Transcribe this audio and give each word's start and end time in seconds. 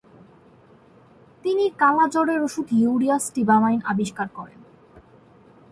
তিনি 1.43 1.65
কালাজ্বরের 1.77 2.39
ওষুধ 2.41 2.67
urea 2.73 3.17
stibamine 3.19 3.79
আবিষ্কার 3.85 4.27
করেন। 4.35 4.59